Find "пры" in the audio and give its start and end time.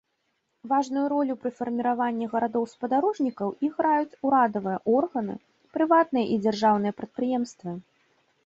1.43-1.51